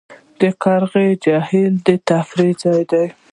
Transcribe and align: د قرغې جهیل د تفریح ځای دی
د 0.39 0.41
قرغې 0.61 1.07
جهیل 1.25 1.73
د 1.87 1.89
تفریح 2.09 2.55
ځای 2.61 2.81
دی 2.91 3.05